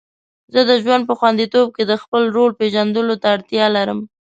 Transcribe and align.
زه 0.53 0.61
د 0.69 0.71
ژوند 0.83 1.03
په 1.09 1.13
خوندیتوب 1.19 1.67
کې 1.75 1.83
د 1.87 1.93
خپل 2.03 2.23
رول 2.35 2.51
پیژندلو 2.59 3.15
ته 3.21 3.27
اړتیا 3.35 3.65
لرم. 3.75 3.99